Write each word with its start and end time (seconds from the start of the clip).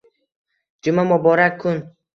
Juma– 0.87 1.07
muborak 1.13 1.61
kun. 1.65 1.89